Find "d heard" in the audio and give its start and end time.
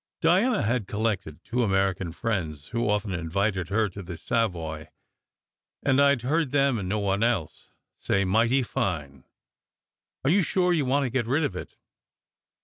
6.15-6.49